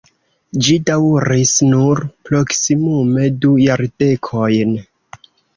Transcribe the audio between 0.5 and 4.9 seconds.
Ĝi daŭris nur proksimume du jardekojn.